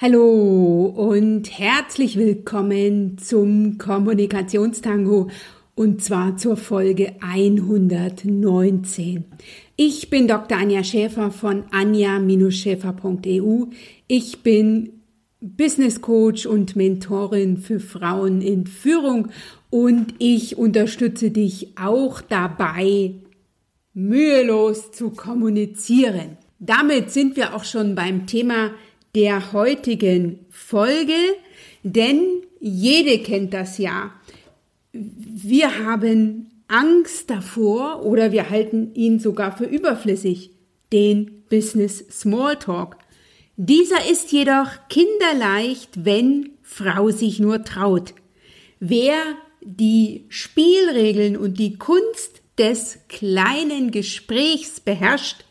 Hallo 0.00 0.94
und 0.94 1.58
herzlich 1.58 2.16
willkommen 2.16 3.18
zum 3.18 3.78
Kommunikationstango 3.78 5.28
und 5.74 6.04
zwar 6.04 6.36
zur 6.36 6.56
Folge 6.56 7.16
119. 7.20 9.24
Ich 9.74 10.08
bin 10.08 10.28
Dr. 10.28 10.56
Anja 10.56 10.84
Schäfer 10.84 11.32
von 11.32 11.64
anja-schäfer.eu. 11.72 13.64
Ich 14.06 14.44
bin 14.44 15.00
Business 15.40 16.00
Coach 16.00 16.46
und 16.46 16.76
Mentorin 16.76 17.56
für 17.56 17.80
Frauen 17.80 18.40
in 18.40 18.68
Führung 18.68 19.30
und 19.68 20.14
ich 20.18 20.56
unterstütze 20.56 21.32
dich 21.32 21.76
auch 21.76 22.20
dabei, 22.20 23.14
mühelos 23.94 24.92
zu 24.92 25.10
kommunizieren. 25.10 26.36
Damit 26.60 27.10
sind 27.10 27.34
wir 27.34 27.56
auch 27.56 27.64
schon 27.64 27.96
beim 27.96 28.28
Thema 28.28 28.70
der 29.14 29.52
heutigen 29.52 30.46
Folge, 30.50 31.36
denn 31.82 32.20
jede 32.60 33.18
kennt 33.20 33.54
das 33.54 33.78
ja. 33.78 34.12
Wir 34.92 35.84
haben 35.84 36.50
Angst 36.68 37.30
davor 37.30 38.04
oder 38.04 38.32
wir 38.32 38.50
halten 38.50 38.94
ihn 38.94 39.20
sogar 39.20 39.56
für 39.56 39.64
überflüssig, 39.64 40.50
den 40.92 41.42
Business 41.48 42.04
Smalltalk. 42.10 42.96
Dieser 43.56 44.08
ist 44.10 44.32
jedoch 44.32 44.70
kinderleicht, 44.88 46.04
wenn 46.04 46.50
Frau 46.62 47.10
sich 47.10 47.40
nur 47.40 47.64
traut. 47.64 48.14
Wer 48.80 49.16
die 49.62 50.24
Spielregeln 50.28 51.36
und 51.36 51.58
die 51.58 51.76
Kunst 51.76 52.42
des 52.58 52.98
kleinen 53.08 53.90
Gesprächs 53.90 54.80
beherrscht, 54.80 55.44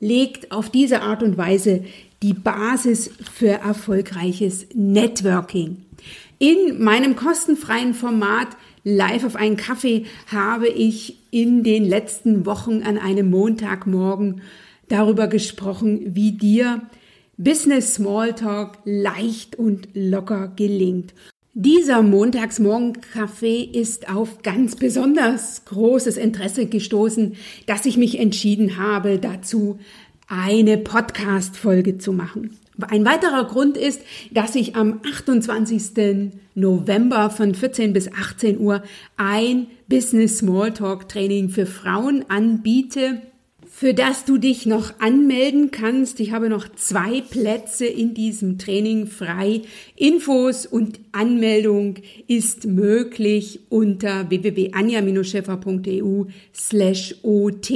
legt 0.00 0.52
auf 0.52 0.70
diese 0.70 1.02
Art 1.02 1.22
und 1.22 1.36
Weise 1.36 1.84
die 2.24 2.32
Basis 2.32 3.10
für 3.34 3.50
erfolgreiches 3.50 4.66
Networking. 4.74 5.84
In 6.38 6.82
meinem 6.82 7.16
kostenfreien 7.16 7.92
Format 7.92 8.48
Live 8.82 9.24
auf 9.24 9.36
einen 9.36 9.58
Kaffee 9.58 10.06
habe 10.32 10.68
ich 10.68 11.18
in 11.30 11.62
den 11.64 11.84
letzten 11.84 12.46
Wochen 12.46 12.82
an 12.82 12.96
einem 12.96 13.28
Montagmorgen 13.28 14.40
darüber 14.88 15.26
gesprochen, 15.26 16.14
wie 16.14 16.32
dir 16.32 16.80
Business 17.36 17.96
Smalltalk 17.96 18.78
leicht 18.86 19.56
und 19.56 19.88
locker 19.92 20.50
gelingt. 20.56 21.12
Dieser 21.52 22.02
Montagsmorgen-Kaffee 22.02 23.62
ist 23.62 24.08
auf 24.08 24.42
ganz 24.42 24.76
besonders 24.76 25.66
großes 25.66 26.16
Interesse 26.16 26.66
gestoßen, 26.66 27.36
dass 27.66 27.84
ich 27.84 27.98
mich 27.98 28.18
entschieden 28.18 28.78
habe, 28.78 29.18
dazu 29.18 29.78
eine 30.28 30.78
Podcast-Folge 30.78 31.98
zu 31.98 32.12
machen. 32.12 32.58
Ein 32.88 33.04
weiterer 33.04 33.44
Grund 33.44 33.76
ist, 33.76 34.00
dass 34.32 34.54
ich 34.56 34.74
am 34.74 35.00
28. 35.04 36.32
November 36.54 37.30
von 37.30 37.54
14 37.54 37.92
bis 37.92 38.12
18 38.12 38.58
Uhr 38.58 38.82
ein 39.16 39.68
Business 39.88 40.38
Smalltalk 40.38 41.08
Training 41.08 41.50
für 41.50 41.66
Frauen 41.66 42.24
anbiete, 42.28 43.22
für 43.70 43.94
das 43.94 44.24
du 44.24 44.38
dich 44.38 44.66
noch 44.66 44.98
anmelden 45.00 45.70
kannst. 45.70 46.18
Ich 46.20 46.32
habe 46.32 46.48
noch 46.48 46.68
zwei 46.74 47.20
Plätze 47.20 47.86
in 47.86 48.14
diesem 48.14 48.58
Training 48.58 49.06
frei. 49.06 49.62
Infos 49.96 50.66
und 50.66 51.00
Anmeldung 51.12 51.96
ist 52.26 52.66
möglich 52.66 53.60
unter 53.68 54.30
www.anja-scheffer.eu 54.30 56.24
slash 56.52 57.16
ot. 57.22 57.72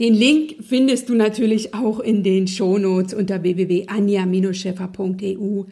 Den 0.00 0.14
Link 0.14 0.56
findest 0.66 1.10
du 1.10 1.14
natürlich 1.14 1.74
auch 1.74 2.00
in 2.00 2.22
den 2.22 2.48
Shownotes 2.48 3.12
unter 3.14 3.42
www.anja-scheffer.eu 3.42 5.64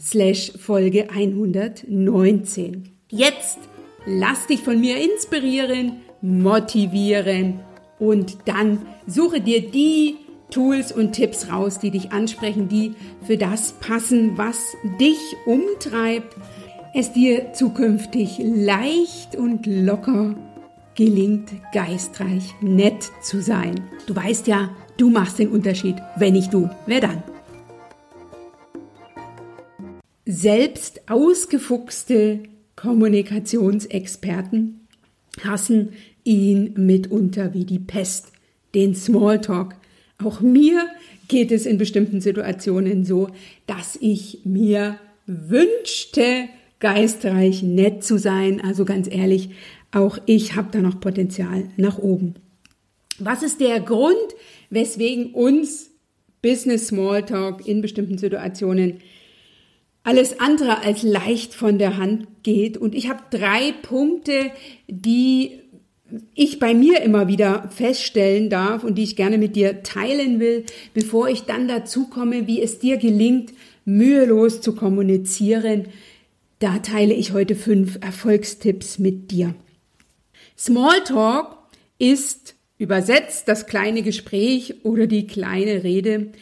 slash 0.00 0.52
Folge 0.58 1.10
119. 1.10 2.88
Jetzt 3.10 3.58
lass 4.06 4.46
dich 4.46 4.60
von 4.60 4.80
mir 4.80 4.96
inspirieren, 4.96 6.00
motivieren 6.22 7.60
und 7.98 8.38
dann 8.46 8.78
suche 9.06 9.40
dir 9.40 9.70
die 9.70 10.16
Tools 10.50 10.92
und 10.92 11.12
Tipps 11.12 11.50
raus, 11.50 11.78
die 11.78 11.90
dich 11.90 12.12
ansprechen, 12.12 12.68
die 12.68 12.94
für 13.26 13.36
das 13.36 13.72
passen, 13.80 14.38
was 14.38 14.74
dich 15.00 15.18
umtreibt, 15.44 16.36
es 16.94 17.12
dir 17.12 17.52
zukünftig 17.52 18.38
leicht 18.42 19.36
und 19.36 19.66
locker 19.66 20.36
gelingt 20.96 21.50
geistreich 21.72 22.54
nett 22.60 23.10
zu 23.22 23.40
sein. 23.40 23.80
Du 24.06 24.16
weißt 24.16 24.46
ja, 24.46 24.74
du 24.96 25.10
machst 25.10 25.38
den 25.38 25.50
Unterschied. 25.50 25.96
Wenn 26.16 26.32
nicht 26.32 26.52
du, 26.52 26.68
wer 26.86 27.00
dann? 27.00 27.22
Selbst 30.24 31.02
ausgefuchste 31.08 32.40
Kommunikationsexperten 32.74 34.80
hassen 35.44 35.90
ihn 36.24 36.72
mitunter 36.76 37.54
wie 37.54 37.64
die 37.64 37.78
Pest, 37.78 38.32
den 38.74 38.94
Smalltalk. 38.94 39.76
Auch 40.22 40.40
mir 40.40 40.88
geht 41.28 41.52
es 41.52 41.66
in 41.66 41.78
bestimmten 41.78 42.20
Situationen 42.20 43.04
so, 43.04 43.28
dass 43.66 43.96
ich 44.00 44.40
mir 44.44 44.98
wünschte, 45.26 46.48
geistreich 46.78 47.62
nett 47.62 48.04
zu 48.04 48.18
sein. 48.18 48.60
Also 48.60 48.84
ganz 48.84 49.08
ehrlich, 49.10 49.50
auch 49.96 50.18
ich 50.26 50.54
habe 50.54 50.68
da 50.70 50.80
noch 50.80 51.00
Potenzial 51.00 51.70
nach 51.76 51.98
oben. 51.98 52.34
Was 53.18 53.42
ist 53.42 53.60
der 53.60 53.80
Grund, 53.80 54.16
weswegen 54.68 55.32
uns 55.32 55.90
Business 56.42 56.88
Smalltalk 56.88 57.66
in 57.66 57.80
bestimmten 57.80 58.18
Situationen 58.18 58.98
alles 60.02 60.38
andere 60.38 60.84
als 60.84 61.02
leicht 61.02 61.54
von 61.54 61.78
der 61.78 61.96
Hand 61.96 62.26
geht? 62.42 62.76
Und 62.76 62.94
ich 62.94 63.08
habe 63.08 63.22
drei 63.30 63.72
Punkte, 63.82 64.50
die 64.86 65.62
ich 66.34 66.58
bei 66.58 66.74
mir 66.74 67.00
immer 67.00 67.26
wieder 67.26 67.68
feststellen 67.70 68.50
darf 68.50 68.84
und 68.84 68.96
die 68.96 69.02
ich 69.02 69.16
gerne 69.16 69.38
mit 69.38 69.56
dir 69.56 69.82
teilen 69.82 70.38
will, 70.38 70.64
bevor 70.92 71.28
ich 71.28 71.42
dann 71.42 71.68
dazu 71.68 72.06
komme, 72.06 72.46
wie 72.46 72.62
es 72.62 72.78
dir 72.78 72.98
gelingt, 72.98 73.54
mühelos 73.86 74.60
zu 74.60 74.74
kommunizieren. 74.74 75.86
Da 76.58 76.78
teile 76.78 77.14
ich 77.14 77.32
heute 77.32 77.56
fünf 77.56 77.98
Erfolgstipps 78.02 78.98
mit 78.98 79.30
dir. 79.30 79.54
Smalltalk 80.58 81.58
ist 81.98 82.54
übersetzt 82.78 83.48
das 83.48 83.66
kleine 83.66 84.02
Gespräch 84.02 84.84
oder 84.84 85.06
die 85.06 85.26
kleine 85.26 85.84
Rede. 85.84 86.32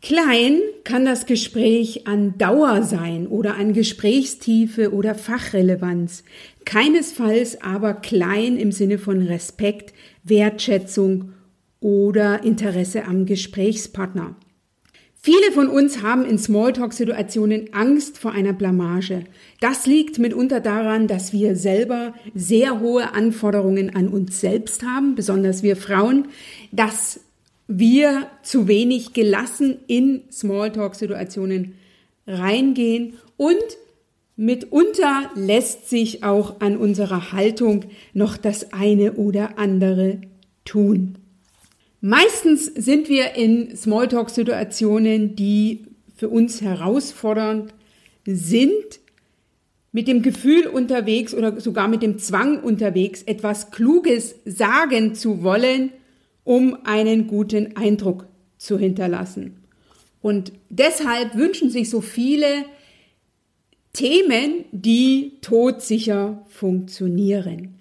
Klein 0.00 0.60
kann 0.84 1.04
das 1.04 1.26
Gespräch 1.26 2.06
an 2.06 2.38
Dauer 2.38 2.82
sein 2.82 3.26
oder 3.26 3.56
an 3.56 3.72
Gesprächstiefe 3.72 4.92
oder 4.92 5.16
Fachrelevanz. 5.16 6.22
Keinesfalls 6.64 7.60
aber 7.60 7.94
klein 7.94 8.56
im 8.56 8.70
Sinne 8.70 8.98
von 8.98 9.22
Respekt, 9.22 9.92
Wertschätzung 10.22 11.32
oder 11.80 12.44
Interesse 12.44 13.04
am 13.04 13.26
Gesprächspartner. 13.26 14.36
Viele 15.30 15.52
von 15.52 15.68
uns 15.68 16.00
haben 16.00 16.24
in 16.24 16.38
Smalltalk-Situationen 16.38 17.74
Angst 17.74 18.16
vor 18.16 18.32
einer 18.32 18.54
Blamage. 18.54 19.24
Das 19.60 19.84
liegt 19.84 20.18
mitunter 20.18 20.60
daran, 20.60 21.06
dass 21.06 21.34
wir 21.34 21.54
selber 21.54 22.14
sehr 22.34 22.80
hohe 22.80 23.12
Anforderungen 23.12 23.94
an 23.94 24.08
uns 24.08 24.40
selbst 24.40 24.84
haben, 24.84 25.16
besonders 25.16 25.62
wir 25.62 25.76
Frauen, 25.76 26.28
dass 26.72 27.20
wir 27.66 28.28
zu 28.42 28.68
wenig 28.68 29.12
gelassen 29.12 29.76
in 29.86 30.22
Smalltalk-Situationen 30.32 31.74
reingehen 32.26 33.18
und 33.36 33.58
mitunter 34.36 35.30
lässt 35.34 35.90
sich 35.90 36.24
auch 36.24 36.62
an 36.62 36.78
unserer 36.78 37.32
Haltung 37.32 37.84
noch 38.14 38.38
das 38.38 38.72
eine 38.72 39.12
oder 39.12 39.58
andere 39.58 40.22
tun. 40.64 41.18
Meistens 42.00 42.66
sind 42.66 43.08
wir 43.08 43.34
in 43.34 43.76
Smalltalk-Situationen, 43.76 45.34
die 45.34 45.86
für 46.14 46.28
uns 46.28 46.60
herausfordernd 46.60 47.74
sind, 48.24 49.00
mit 49.90 50.06
dem 50.06 50.22
Gefühl 50.22 50.66
unterwegs 50.66 51.34
oder 51.34 51.60
sogar 51.60 51.88
mit 51.88 52.02
dem 52.02 52.18
Zwang 52.18 52.62
unterwegs, 52.62 53.22
etwas 53.22 53.70
Kluges 53.70 54.36
sagen 54.44 55.14
zu 55.14 55.42
wollen, 55.42 55.90
um 56.44 56.78
einen 56.84 57.26
guten 57.26 57.76
Eindruck 57.76 58.26
zu 58.58 58.78
hinterlassen. 58.78 59.56
Und 60.20 60.52
deshalb 60.68 61.34
wünschen 61.36 61.70
sich 61.70 61.90
so 61.90 62.00
viele 62.00 62.64
Themen, 63.92 64.64
die 64.72 65.38
todsicher 65.40 66.44
funktionieren. 66.48 67.77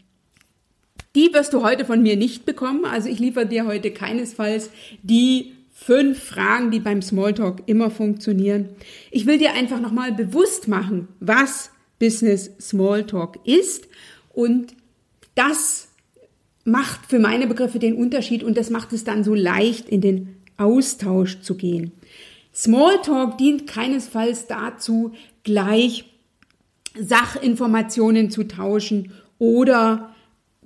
Die 1.18 1.34
wirst 1.34 1.54
du 1.54 1.64
heute 1.64 1.84
von 1.84 2.04
mir 2.04 2.16
nicht 2.16 2.46
bekommen. 2.46 2.86
Also 2.86 3.10
ich 3.10 3.18
liefere 3.18 3.48
dir 3.48 3.66
heute 3.66 3.90
keinesfalls 3.90 4.70
die 5.02 5.54
fünf 5.74 6.22
Fragen, 6.22 6.70
die 6.70 6.80
beim 6.80 7.02
Smalltalk 7.02 7.64
immer 7.66 7.90
funktionieren. 7.90 8.70
Ich 9.10 9.26
will 9.26 9.40
dir 9.40 9.54
einfach 9.54 9.82
nochmal 9.82 10.12
bewusst 10.12 10.68
machen, 10.68 11.08
was 11.20 11.72
Business 11.98 12.52
Smalltalk 12.62 13.40
ist. 13.46 13.88
Und 14.32 14.76
das 15.34 15.88
macht 16.66 17.08
für 17.08 17.18
meine 17.18 17.48
Begriffe 17.48 17.80
den 17.80 17.96
Unterschied 17.96 18.44
und 18.44 18.56
das 18.56 18.70
macht 18.70 18.94
es 18.94 19.04
dann 19.04 19.24
so 19.24 19.34
leicht, 19.34 19.90
in 19.90 20.02
den 20.02 20.36
Austausch 20.58 21.40
zu 21.42 21.56
gehen. 21.56 21.94
Smalltalk 22.54 23.40
dient 23.40 23.66
keinesfalls 23.66 24.46
dazu, 24.46 25.14
gleich 25.44 26.06
Sachinformationen 26.96 28.30
zu 28.30 28.44
tauschen 28.44 29.14
oder 29.40 30.14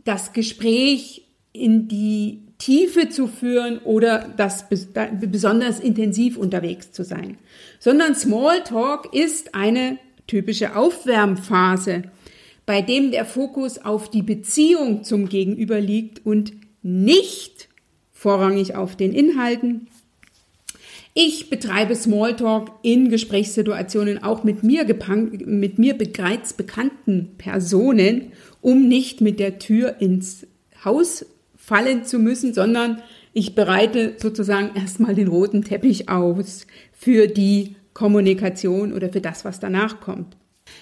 das 0.04 0.34
Gespräch 0.34 1.28
in 1.54 1.88
die 1.88 2.40
Tiefe 2.58 3.10
zu 3.10 3.28
führen 3.28 3.80
oder 3.80 4.30
das 4.38 4.66
besonders 4.70 5.80
intensiv 5.80 6.38
unterwegs 6.38 6.92
zu 6.92 7.04
sein, 7.04 7.38
sondern 7.80 8.16
Smalltalk 8.16 9.14
ist 9.14 9.56
eine 9.56 9.98
typische 10.28 10.76
Aufwärmphase, 10.76 12.04
bei 12.66 12.82
dem 12.82 13.12
der 13.12 13.26
Fokus 13.26 13.80
auf 13.80 14.10
die 14.10 14.22
Beziehung 14.22 15.04
zum 15.04 15.28
Gegenüber 15.28 15.82
liegt 15.82 16.26
und 16.26 16.54
nicht 16.84 17.68
vorrangig 18.12 18.76
auf 18.76 18.96
den 18.96 19.14
Inhalten. 19.14 19.88
Ich 21.14 21.50
betreibe 21.50 21.94
Smalltalk 21.96 22.72
in 22.84 23.10
Gesprächssituationen 23.10 24.24
auch 24.24 24.46
mit 24.46 24.64
mir, 24.64 24.86
mit 25.46 25.78
mir 25.78 25.98
bereits 25.98 26.54
bekannten 26.54 27.36
Personen, 27.38 28.32
um 28.62 28.88
nicht 28.88 29.20
mit 29.20 29.40
der 29.40 29.60
Tür 29.60 29.98
ins 30.00 30.48
Haus 30.86 31.26
fallen 31.58 32.06
zu 32.06 32.18
müssen, 32.18 32.54
sondern 32.54 33.02
ich 33.34 33.56
bereite 33.56 34.16
sozusagen 34.18 34.72
erstmal 34.76 35.14
den 35.14 35.28
roten 35.28 35.64
Teppich 35.64 36.08
aus 36.08 36.66
für 36.94 37.28
die 37.28 37.76
Kommunikation 37.94 38.94
oder 38.94 39.12
für 39.12 39.22
das, 39.22 39.44
was 39.44 39.60
danach 39.60 40.00
kommt. 40.00 40.38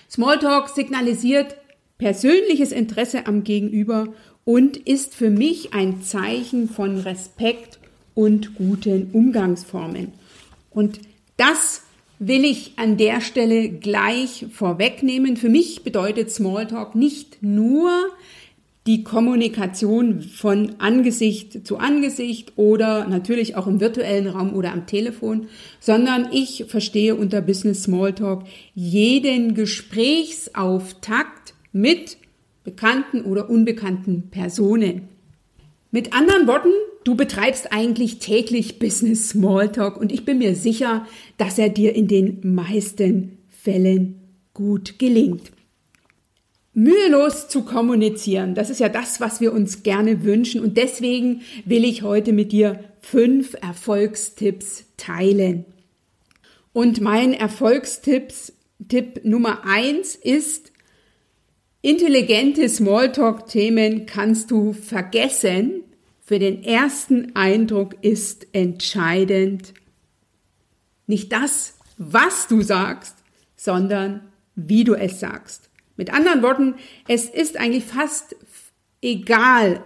Smalltalk 0.10 0.70
signalisiert 0.70 1.56
persönliches 1.98 2.72
Interesse 2.72 3.26
am 3.26 3.44
Gegenüber 3.44 4.14
und 4.46 4.78
ist 4.78 5.16
für 5.16 5.30
mich 5.30 5.74
ein 5.74 6.02
Zeichen 6.02 6.70
von 6.70 7.00
Respekt 7.00 7.79
und 8.16 8.56
guten 8.56 9.10
Umgangsformen. 9.12 10.14
Und 10.72 11.00
das 11.38 11.84
will 12.20 12.44
ich 12.44 12.74
an 12.76 12.98
der 12.98 13.22
Stelle 13.22 13.70
gleich 13.70 14.46
vorwegnehmen. 14.52 15.38
Für 15.38 15.50
mich 15.50 15.84
bedeutet 15.84 16.30
Smalltalk 16.30 16.96
nicht 16.96 17.42
nur 17.42 17.90
die 18.88 19.04
Kommunikation 19.04 20.22
von 20.22 20.76
Angesicht 20.80 21.68
zu 21.68 21.78
Angesicht 21.78 22.54
oder 22.56 23.08
natürlich 23.08 23.56
auch 23.56 23.68
im 23.68 23.80
virtuellen 23.80 24.28
Raum 24.28 24.54
oder 24.54 24.74
am 24.74 24.88
Telefon, 24.88 25.48
sondern 25.80 26.30
ich 26.32 26.66
verstehe 26.68 27.16
unter 27.16 27.42
Business 27.42 27.84
Smalltalk 27.84 28.44
jeden 28.74 29.54
Gesprächsauftakt 29.54 31.54
mit 31.72 32.18
bekannten 32.64 33.22
oder 33.22 33.50
unbekannten 33.50 34.30
Personen. 34.32 35.08
Mit 35.92 36.14
anderen 36.14 36.48
Worten, 36.48 36.72
du 37.04 37.16
betreibst 37.16 37.72
eigentlich 37.72 38.20
täglich 38.20 38.80
Business 38.80 39.30
Smalltalk 39.30 39.98
und 39.98 40.12
ich 40.12 40.26
bin 40.26 40.38
mir 40.38 40.56
sicher, 40.56 41.06
dass 41.38 41.58
er 41.58 41.70
dir 41.70 41.96
in 41.96 42.08
den 42.08 42.40
meisten 42.44 43.38
Fällen 43.50 44.22
gut 44.54 45.00
gelingt. 45.00 45.52
Mühelos 46.74 47.48
zu 47.50 47.64
kommunizieren, 47.64 48.56
das 48.56 48.70
ist 48.70 48.80
ja 48.80 48.90
das, 48.90 49.20
was 49.20 49.42
wir 49.42 49.54
uns 49.54 49.84
gerne 49.84 50.24
wünschen 50.24 50.62
und 50.62 50.78
deswegen 50.78 51.42
will 51.66 51.84
ich 51.84 52.04
heute 52.04 52.32
mit 52.32 52.52
dir 52.52 52.84
fünf 53.02 53.56
Erfolgstipps 53.62 54.86
teilen. 54.98 55.66
Und 56.72 57.02
mein 57.02 57.34
Erfolgstipps, 57.34 58.54
Tipp 58.88 59.22
Nummer 59.26 59.66
eins 59.66 60.16
ist, 60.16 60.72
Intelligente 61.82 62.68
Smalltalk-Themen 62.68 64.06
kannst 64.06 64.52
du 64.52 64.74
vergessen. 64.74 65.84
Für 66.30 66.38
den 66.38 66.64
ersten 66.64 67.36
Eindruck 67.36 67.96
ist 68.04 68.46
entscheidend 68.54 69.74
nicht 71.08 71.32
das, 71.32 71.74
was 71.98 72.48
du 72.48 72.62
sagst, 72.62 73.16
sondern 73.56 74.22
wie 74.54 74.84
du 74.84 74.94
es 74.94 75.20
sagst. 75.20 75.72
Mit 75.98 76.14
anderen 76.14 76.44
Worten, 76.44 76.76
es 77.08 77.26
ist 77.26 77.58
eigentlich 77.58 77.86
fast 77.86 78.36
egal, 79.02 79.84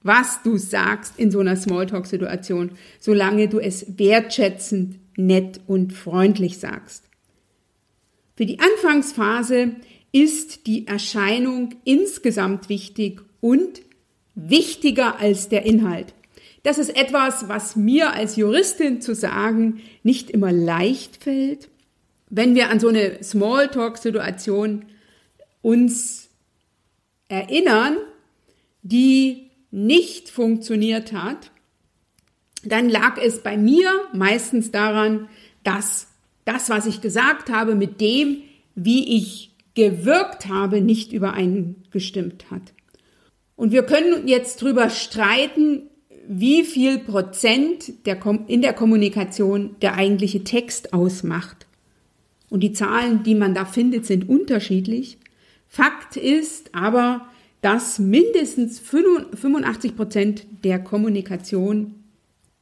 was 0.00 0.42
du 0.42 0.56
sagst 0.56 1.18
in 1.18 1.30
so 1.30 1.40
einer 1.40 1.54
Smalltalk-Situation, 1.54 2.70
solange 2.98 3.48
du 3.48 3.58
es 3.58 3.98
wertschätzend, 3.98 4.98
nett 5.18 5.60
und 5.66 5.92
freundlich 5.92 6.56
sagst. 6.56 7.04
Für 8.38 8.46
die 8.46 8.58
Anfangsphase 8.58 9.76
ist 10.12 10.66
die 10.66 10.86
Erscheinung 10.86 11.74
insgesamt 11.84 12.70
wichtig 12.70 13.20
und 13.42 13.82
wichtiger 14.34 15.20
als 15.20 15.48
der 15.48 15.64
Inhalt. 15.64 16.14
Das 16.62 16.78
ist 16.78 16.96
etwas, 16.96 17.48
was 17.48 17.76
mir 17.76 18.12
als 18.12 18.36
Juristin 18.36 19.00
zu 19.00 19.14
sagen 19.14 19.82
nicht 20.02 20.30
immer 20.30 20.50
leicht 20.50 21.22
fällt. 21.22 21.68
Wenn 22.30 22.54
wir 22.54 22.70
an 22.70 22.80
so 22.80 22.88
eine 22.88 23.22
Smalltalk-Situation 23.22 24.86
uns 25.60 26.30
erinnern, 27.28 27.98
die 28.82 29.50
nicht 29.70 30.30
funktioniert 30.30 31.12
hat, 31.12 31.50
dann 32.64 32.88
lag 32.88 33.18
es 33.18 33.42
bei 33.42 33.56
mir 33.56 33.90
meistens 34.12 34.70
daran, 34.70 35.28
dass 35.64 36.08
das, 36.44 36.70
was 36.70 36.86
ich 36.86 37.00
gesagt 37.00 37.50
habe, 37.50 37.74
mit 37.74 38.00
dem, 38.00 38.42
wie 38.74 39.16
ich 39.16 39.50
gewirkt 39.74 40.46
habe, 40.46 40.80
nicht 40.80 41.12
übereingestimmt 41.12 42.50
hat. 42.50 42.72
Und 43.56 43.72
wir 43.72 43.84
können 43.84 44.26
jetzt 44.26 44.62
drüber 44.62 44.90
streiten, 44.90 45.82
wie 46.26 46.64
viel 46.64 46.98
Prozent 46.98 48.06
der, 48.06 48.18
in 48.46 48.62
der 48.62 48.72
Kommunikation 48.72 49.76
der 49.82 49.94
eigentliche 49.94 50.42
Text 50.44 50.92
ausmacht. 50.92 51.66
Und 52.50 52.60
die 52.60 52.72
Zahlen, 52.72 53.22
die 53.22 53.34
man 53.34 53.54
da 53.54 53.64
findet, 53.64 54.06
sind 54.06 54.28
unterschiedlich. 54.28 55.18
Fakt 55.68 56.16
ist 56.16 56.74
aber, 56.74 57.28
dass 57.60 57.98
mindestens 57.98 58.78
85 58.78 59.96
Prozent 59.96 60.46
der 60.62 60.78
Kommunikation 60.78 61.94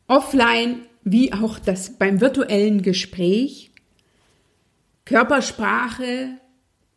offline 0.07 0.83
wie 1.05 1.33
auch 1.33 1.59
das 1.59 1.99
beim 1.99 2.21
virtuellen 2.21 2.83
Gespräch 2.83 3.71
Körpersprache 5.05 6.39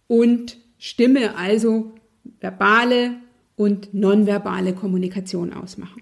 und 0.08 0.58
Stimme, 0.78 1.36
also 1.38 1.96
verbale 2.40 3.16
und 3.56 3.94
nonverbale 3.94 4.74
Kommunikation 4.74 5.54
ausmachen. 5.54 6.02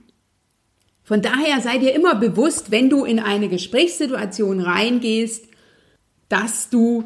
Von 1.04 1.22
daher 1.22 1.60
sei 1.62 1.78
dir 1.78 1.94
immer 1.94 2.16
bewusst, 2.16 2.72
wenn 2.72 2.90
du 2.90 3.04
in 3.04 3.20
eine 3.20 3.50
Gesprächssituation 3.50 4.62
reingehst, 4.62 5.46
dass 6.30 6.70
du 6.70 7.06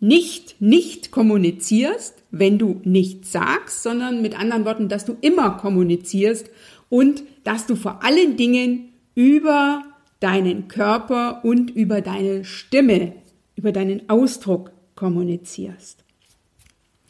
nicht 0.00 0.60
nicht 0.60 1.10
kommunizierst, 1.10 2.22
wenn 2.30 2.58
du 2.58 2.80
nichts 2.84 3.32
sagst, 3.32 3.82
sondern 3.82 4.22
mit 4.22 4.38
anderen 4.38 4.64
Worten, 4.64 4.88
dass 4.88 5.04
du 5.04 5.16
immer 5.20 5.50
kommunizierst 5.56 6.48
und 6.88 7.24
dass 7.42 7.66
du 7.66 7.74
vor 7.74 8.04
allen 8.04 8.36
Dingen 8.36 8.92
über 9.14 9.82
deinen 10.20 10.68
Körper 10.68 11.44
und 11.44 11.70
über 11.70 12.00
deine 12.00 12.44
Stimme, 12.44 13.14
über 13.56 13.72
deinen 13.72 14.08
Ausdruck 14.08 14.70
kommunizierst. 14.94 16.04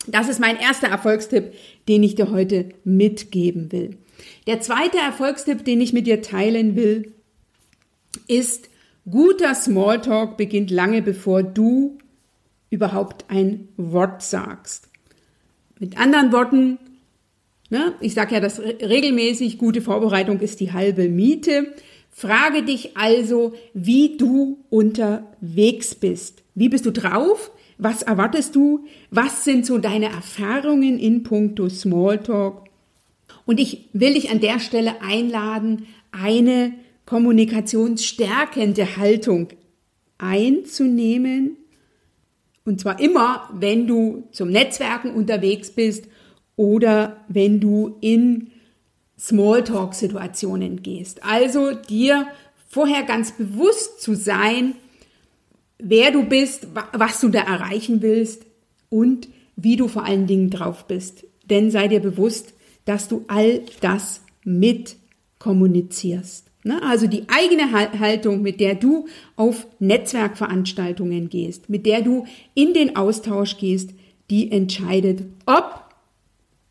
Das 0.07 0.29
ist 0.29 0.41
mein 0.41 0.59
erster 0.59 0.89
Erfolgstipp, 0.89 1.53
den 1.89 2.03
ich 2.03 2.15
dir 2.15 2.31
heute 2.31 2.71
mitgeben 2.85 3.73
will. 3.73 3.99
Der 4.47 4.61
zweite 4.61 4.99
Erfolgstipp, 4.99 5.65
den 5.65 5.81
ich 5.81 5.93
mit 5.93 6.07
dir 6.07 6.23
teilen 6.23 6.77
will, 6.77 7.13
ist, 8.27 8.69
guter 9.11 9.55
Smalltalk 9.55 10.37
beginnt 10.37 10.71
lange 10.71 11.03
bevor 11.03 11.43
du 11.43 11.99
überhaupt 12.71 13.25
ein 13.29 13.69
Wort 13.77 14.23
sagst. 14.23 14.89
Mit 15.79 15.99
anderen 15.99 16.33
Worten, 16.33 16.79
ne, 17.71 17.95
ich 18.01 18.15
sage 18.15 18.35
ja 18.35 18.41
das 18.41 18.61
regelmäßig, 18.61 19.59
gute 19.59 19.81
Vorbereitung 19.81 20.41
ist 20.41 20.61
die 20.61 20.73
halbe 20.73 21.09
Miete. 21.09 21.75
Frage 22.11 22.65
dich 22.65 22.97
also, 22.97 23.55
wie 23.75 24.17
du 24.17 24.59
unterwegs 24.71 25.95
bist. 25.95 26.43
Wie 26.55 26.69
bist 26.69 26.85
du 26.85 26.91
drauf? 26.91 27.53
Was 27.79 28.03
erwartest 28.03 28.57
du? 28.57 28.85
Was 29.11 29.45
sind 29.45 29.65
so 29.65 29.79
deine 29.79 30.07
Erfahrungen 30.07 30.99
in 30.99 31.23
puncto 31.23 31.69
Smalltalk? 31.69 32.65
Und 33.47 33.61
ich 33.61 33.89
will 33.93 34.15
dich 34.15 34.31
an 34.31 34.41
der 34.41 34.59
Stelle 34.59 35.01
einladen, 35.01 35.87
eine 36.11 36.75
kommunikationsstärkende 37.07 38.97
Haltung 38.97 39.49
einzunehmen. 40.19 41.57
Und 42.65 42.81
zwar 42.81 43.01
immer, 43.01 43.49
wenn 43.55 43.87
du 43.87 44.25
zum 44.33 44.51
Netzwerken 44.51 45.13
unterwegs 45.13 45.71
bist 45.71 46.09
oder 46.57 47.25
wenn 47.29 47.61
du 47.61 47.97
in 48.01 48.51
Smalltalk-Situationen 49.19 50.83
gehst. 50.83 51.25
Also 51.25 51.73
dir 51.73 52.27
vorher 52.69 53.05
ganz 53.05 53.33
bewusst 53.33 54.03
zu 54.03 54.15
sein, 54.15 54.75
wer 55.79 56.11
du 56.11 56.25
bist, 56.25 56.69
was 56.93 57.21
du 57.21 57.29
da 57.29 57.41
erreichen 57.41 58.03
willst 58.03 58.47
und 58.89 59.29
wie 59.57 59.77
du 59.77 59.89
vor 59.89 60.05
allen 60.05 60.27
Dingen 60.27 60.51
drauf 60.51 60.87
bist. 60.87 61.25
Denn 61.49 61.71
sei 61.71 61.89
dir 61.89 62.01
bewusst, 62.01 62.55
dass 62.85 63.09
du 63.09 63.25
all 63.29 63.63
das 63.81 64.23
mit 64.45 64.97
kommunizierst. 65.39 66.51
Ne? 66.65 66.83
Also 66.83 67.07
die 67.07 67.25
eigene 67.29 67.73
Haltung, 67.73 68.43
mit 68.43 68.61
der 68.61 68.75
du 68.75 69.07
auf 69.37 69.67
Netzwerkveranstaltungen 69.79 71.29
gehst, 71.29 71.69
mit 71.69 71.87
der 71.87 72.03
du 72.03 72.27
in 72.55 72.75
den 72.75 72.97
Austausch 72.97 73.57
gehst, 73.59 73.91
die 74.31 74.51
entscheidet, 74.51 75.23
ob, 75.47 75.85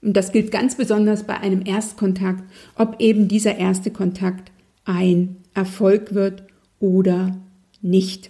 und 0.01 0.13
das 0.13 0.31
gilt 0.31 0.51
ganz 0.51 0.75
besonders 0.75 1.23
bei 1.23 1.37
einem 1.39 1.63
Erstkontakt, 1.65 2.43
ob 2.75 2.99
eben 2.99 3.27
dieser 3.27 3.57
erste 3.57 3.91
Kontakt 3.91 4.51
ein 4.85 5.37
Erfolg 5.53 6.13
wird 6.13 6.43
oder 6.79 7.35
nicht. 7.81 8.29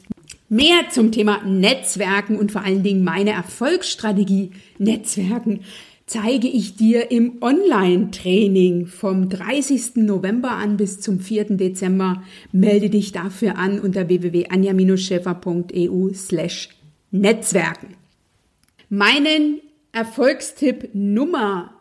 Mehr 0.49 0.89
zum 0.89 1.11
Thema 1.11 1.43
Netzwerken 1.43 2.37
und 2.37 2.53
vor 2.53 2.63
allen 2.63 2.81
Dingen 2.81 3.03
meine 3.03 3.31
Erfolgsstrategie 3.31 4.51
Netzwerken 4.77 5.65
zeige 6.05 6.47
ich 6.47 6.77
dir 6.77 7.11
im 7.11 7.41
Online-Training 7.41 8.85
vom 8.85 9.27
30. 9.27 9.97
November 9.97 10.51
an 10.51 10.77
bis 10.77 11.01
zum 11.01 11.19
4. 11.19 11.57
Dezember. 11.57 12.23
Melde 12.53 12.89
dich 12.89 13.11
dafür 13.11 13.57
an 13.57 13.81
unter 13.81 14.07
www.anja-schäfer.eu 14.07 16.13
slash 16.13 16.69
Netzwerken. 17.11 17.95
Meinen 18.89 19.59
Erfolgstipp 19.91 20.91
Nummer 20.93 21.73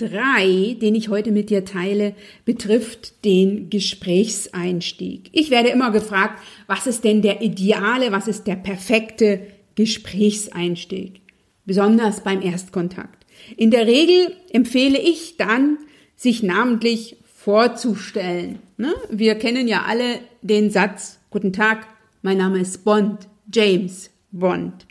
drei, 0.00 0.76
den 0.80 0.94
ich 0.94 1.10
heute 1.10 1.30
mit 1.30 1.50
dir 1.50 1.64
teile, 1.64 2.14
betrifft 2.44 3.24
den 3.24 3.68
Gesprächseinstieg. 3.68 5.28
Ich 5.32 5.50
werde 5.50 5.68
immer 5.68 5.90
gefragt, 5.90 6.42
was 6.66 6.86
ist 6.86 7.04
denn 7.04 7.20
der 7.20 7.42
ideale, 7.42 8.10
was 8.10 8.26
ist 8.26 8.46
der 8.46 8.56
perfekte 8.56 9.40
Gesprächseinstieg? 9.74 11.20
Besonders 11.66 12.24
beim 12.24 12.40
Erstkontakt. 12.40 13.26
In 13.56 13.70
der 13.70 13.86
Regel 13.86 14.34
empfehle 14.50 14.98
ich 14.98 15.36
dann, 15.36 15.78
sich 16.16 16.42
namentlich 16.42 17.16
vorzustellen. 17.36 18.58
Ne? 18.76 18.92
Wir 19.10 19.34
kennen 19.36 19.68
ja 19.68 19.84
alle 19.86 20.18
den 20.42 20.70
Satz, 20.70 21.18
Guten 21.30 21.52
Tag, 21.52 21.86
mein 22.22 22.38
Name 22.38 22.58
ist 22.58 22.84
Bond, 22.84 23.28
James 23.52 24.10
Bond. 24.32 24.86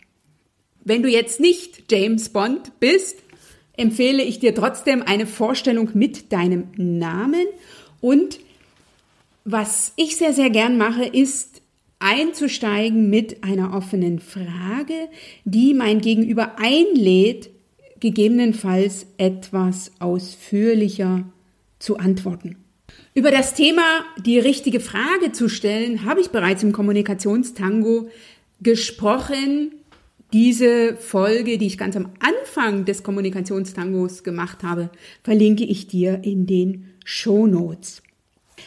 Wenn 0.82 1.02
du 1.02 1.08
jetzt 1.08 1.38
nicht 1.38 1.84
James 1.90 2.30
Bond 2.30 2.80
bist, 2.80 3.18
empfehle 3.80 4.22
ich 4.22 4.38
dir 4.38 4.54
trotzdem 4.54 5.02
eine 5.02 5.26
Vorstellung 5.26 5.90
mit 5.94 6.32
deinem 6.32 6.68
Namen. 6.76 7.46
Und 8.00 8.38
was 9.44 9.92
ich 9.96 10.16
sehr, 10.16 10.32
sehr 10.32 10.50
gern 10.50 10.78
mache, 10.78 11.04
ist 11.04 11.62
einzusteigen 11.98 13.10
mit 13.10 13.44
einer 13.44 13.74
offenen 13.74 14.20
Frage, 14.20 15.08
die 15.44 15.74
mein 15.74 16.00
Gegenüber 16.00 16.58
einlädt, 16.58 17.50
gegebenenfalls 18.00 19.06
etwas 19.18 19.92
ausführlicher 19.98 21.24
zu 21.78 21.98
antworten. 21.98 22.56
Über 23.14 23.30
das 23.30 23.54
Thema 23.54 24.04
die 24.24 24.38
richtige 24.38 24.80
Frage 24.80 25.32
zu 25.32 25.48
stellen, 25.48 26.04
habe 26.04 26.20
ich 26.20 26.30
bereits 26.30 26.62
im 26.62 26.72
Kommunikationstango 26.72 28.08
gesprochen. 28.60 29.72
Diese 30.32 30.96
Folge, 30.96 31.58
die 31.58 31.66
ich 31.66 31.78
ganz 31.78 31.96
am 31.96 32.10
Anfang 32.20 32.84
des 32.84 33.02
Kommunikationstangos 33.02 34.22
gemacht 34.22 34.62
habe, 34.62 34.90
verlinke 35.24 35.64
ich 35.64 35.88
dir 35.88 36.20
in 36.22 36.46
den 36.46 36.94
Show 37.04 37.48
Notes. 37.48 38.02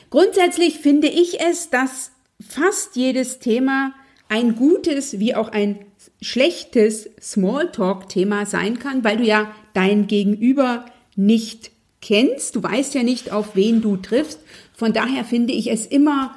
Grundsätzlich 0.09 0.79
finde 0.79 1.07
ich 1.07 1.39
es, 1.39 1.69
dass 1.69 2.11
fast 2.41 2.95
jedes 2.97 3.39
Thema 3.39 3.93
ein 4.27 4.55
gutes 4.55 5.19
wie 5.19 5.35
auch 5.35 5.49
ein 5.49 5.85
schlechtes 6.21 7.09
Smalltalk-Thema 7.21 8.45
sein 8.45 8.79
kann, 8.79 9.03
weil 9.03 9.17
du 9.17 9.23
ja 9.23 9.53
dein 9.73 10.07
Gegenüber 10.07 10.85
nicht 11.15 11.71
kennst. 12.01 12.55
Du 12.55 12.63
weißt 12.63 12.93
ja 12.93 13.03
nicht, 13.03 13.31
auf 13.31 13.55
wen 13.55 13.81
du 13.81 13.95
triffst. 13.95 14.39
Von 14.73 14.91
daher 14.91 15.23
finde 15.23 15.53
ich 15.53 15.71
es 15.71 15.85
immer 15.85 16.35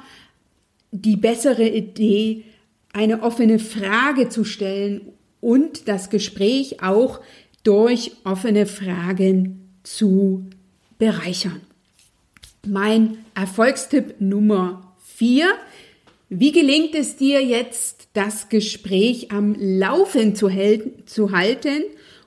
die 0.91 1.17
bessere 1.17 1.67
Idee, 1.67 2.43
eine 2.93 3.21
offene 3.23 3.59
Frage 3.59 4.29
zu 4.29 4.45
stellen 4.45 5.13
und 5.41 5.87
das 5.87 6.09
Gespräch 6.09 6.81
auch 6.81 7.19
durch 7.63 8.11
offene 8.23 8.65
Fragen 8.65 9.69
zu 9.83 10.45
bereichern. 10.97 11.61
Mein 12.65 13.17
Erfolgstipp 13.35 14.19
Nummer 14.19 14.95
vier 15.03 15.47
wie 16.29 16.51
gelingt 16.51 16.93
es 16.93 17.15
dir 17.15 17.41
jetzt, 17.41 18.09
das 18.11 18.49
Gespräch 18.49 19.31
am 19.31 19.55
Laufen 19.57 20.35
zu, 20.35 20.49
zu 21.05 21.31
halten? 21.31 21.83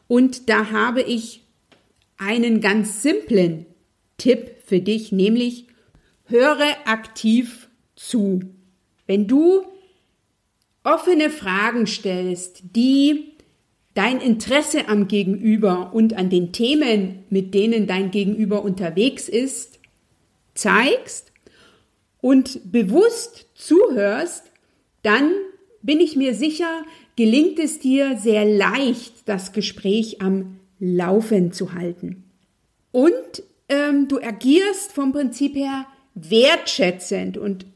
Und 0.09 0.49
da 0.49 0.71
habe 0.71 1.03
ich 1.03 1.43
einen 2.17 2.63
ganz 2.63 3.03
simplen 3.03 3.67
Tipp 4.17 4.53
für 4.65 4.81
dich, 4.81 5.13
nämlich 5.13 5.67
höre 6.25 6.77
aktiv 6.87 7.69
zu. 7.95 8.41
Wenn 9.07 9.27
du 9.27 9.65
offene 10.85 11.31
Fragen 11.31 11.87
stellst, 11.87 12.63
die 12.75 13.33
dein 13.95 14.21
Interesse 14.21 14.89
am 14.89 15.09
Gegenüber 15.09 15.91
und 15.93 16.15
an 16.15 16.31
den 16.31 16.53
Themen, 16.53 17.25
mit 17.29 17.55
denen 17.55 17.87
dein 17.87 18.11
Gegenüber 18.11 18.63
unterwegs 18.63 19.29
ist, 19.29 19.79
zeigst, 20.55 21.31
und 22.21 22.71
bewusst 22.71 23.47
zuhörst, 23.55 24.45
dann 25.03 25.33
bin 25.83 26.01
ich 26.01 26.17
mir 26.17 26.35
sicher, 26.35 26.85
gelingt 27.17 27.59
es 27.59 27.79
dir 27.79 28.19
sehr 28.19 28.45
leicht, 28.45 29.27
das 29.27 29.53
Gespräch 29.53 30.21
am 30.21 30.61
Laufen 30.79 31.53
zu 31.53 31.73
halten. 31.73 32.25
Und 32.93 33.43
ähm, 33.69 34.09
du 34.09 34.19
agierst 34.19 34.93
vom 34.93 35.13
Prinzip 35.13 35.55
her 35.55 35.87
wertschätzend 36.15 37.39
und 37.39 37.67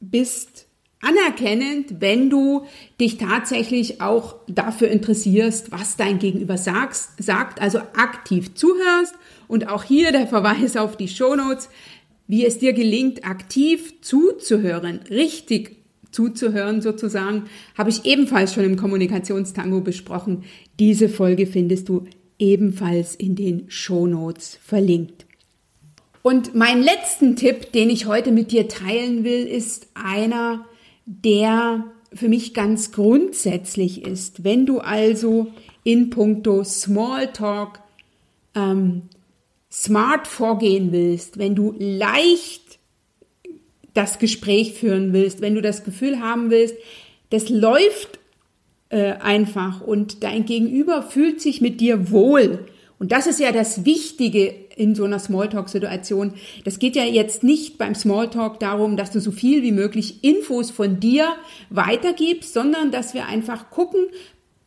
bist 0.00 0.67
anerkennend, 1.00 2.00
wenn 2.00 2.30
du 2.30 2.66
dich 3.00 3.18
tatsächlich 3.18 4.00
auch 4.00 4.36
dafür 4.48 4.88
interessierst, 4.88 5.70
was 5.70 5.96
dein 5.96 6.18
Gegenüber 6.18 6.58
sagst, 6.58 7.22
sagt, 7.22 7.60
also 7.60 7.78
aktiv 7.78 8.54
zuhörst. 8.54 9.14
Und 9.46 9.68
auch 9.68 9.84
hier 9.84 10.12
der 10.12 10.26
Verweis 10.26 10.76
auf 10.76 10.96
die 10.96 11.08
Shownotes 11.08 11.68
wie 12.28 12.44
es 12.44 12.58
dir 12.58 12.74
gelingt, 12.74 13.24
aktiv 13.24 14.00
zuzuhören, 14.02 15.00
richtig 15.10 15.76
zuzuhören 16.12 16.80
sozusagen, 16.82 17.44
habe 17.76 17.90
ich 17.90 18.04
ebenfalls 18.04 18.54
schon 18.54 18.64
im 18.64 18.76
Kommunikationstango 18.76 19.80
besprochen. 19.80 20.44
Diese 20.78 21.08
Folge 21.08 21.46
findest 21.46 21.88
du 21.88 22.06
ebenfalls 22.38 23.14
in 23.14 23.34
den 23.34 23.64
Shownotes 23.68 24.58
verlinkt. 24.62 25.26
Und 26.22 26.54
mein 26.54 26.82
letzten 26.82 27.36
Tipp, 27.36 27.72
den 27.72 27.88
ich 27.88 28.06
heute 28.06 28.30
mit 28.30 28.52
dir 28.52 28.68
teilen 28.68 29.24
will, 29.24 29.46
ist 29.46 29.88
einer, 29.94 30.66
der 31.08 31.84
für 32.12 32.28
mich 32.28 32.52
ganz 32.54 32.92
grundsätzlich 32.92 34.04
ist. 34.06 34.44
Wenn 34.44 34.66
du 34.66 34.80
also 34.80 35.48
in 35.84 36.10
puncto 36.10 36.64
Smalltalk 36.64 37.80
ähm, 38.54 39.02
smart 39.70 40.26
vorgehen 40.26 40.92
willst, 40.92 41.38
wenn 41.38 41.54
du 41.54 41.74
leicht 41.78 42.78
das 43.94 44.18
Gespräch 44.18 44.74
führen 44.74 45.12
willst, 45.12 45.40
wenn 45.40 45.54
du 45.54 45.62
das 45.62 45.82
Gefühl 45.82 46.20
haben 46.20 46.50
willst, 46.50 46.76
das 47.30 47.48
läuft 47.48 48.18
äh, 48.90 49.12
einfach 49.14 49.80
und 49.80 50.22
dein 50.22 50.44
Gegenüber 50.44 51.02
fühlt 51.02 51.40
sich 51.40 51.60
mit 51.60 51.80
dir 51.80 52.10
wohl. 52.10 52.66
Und 52.98 53.12
das 53.12 53.26
ist 53.26 53.40
ja 53.40 53.52
das 53.52 53.84
Wichtige 53.84 54.54
in 54.78 54.94
so 54.94 55.04
einer 55.04 55.18
Smalltalk-Situation. 55.18 56.34
Das 56.64 56.78
geht 56.78 56.96
ja 56.96 57.04
jetzt 57.04 57.42
nicht 57.42 57.78
beim 57.78 57.94
Smalltalk 57.94 58.60
darum, 58.60 58.96
dass 58.96 59.10
du 59.10 59.20
so 59.20 59.32
viel 59.32 59.62
wie 59.62 59.72
möglich 59.72 60.22
Infos 60.24 60.70
von 60.70 61.00
dir 61.00 61.34
weitergibst, 61.70 62.54
sondern 62.54 62.90
dass 62.90 63.14
wir 63.14 63.26
einfach 63.26 63.70
gucken, 63.70 64.06